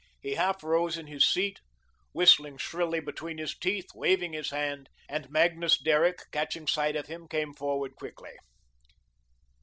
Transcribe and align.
He 0.19 0.33
half 0.33 0.63
rose 0.63 0.97
in 0.97 1.05
his 1.05 1.23
seat, 1.23 1.59
whistling 2.11 2.57
shrilly 2.57 2.99
between 2.99 3.37
his 3.37 3.55
teeth, 3.55 3.91
waving 3.93 4.33
his 4.33 4.49
hand, 4.49 4.89
and 5.07 5.29
Magnus 5.29 5.77
Derrick, 5.77 6.21
catching 6.31 6.65
sight 6.65 6.95
of 6.95 7.05
him, 7.05 7.27
came 7.27 7.53
forward 7.53 7.95
quickly. 7.95 8.31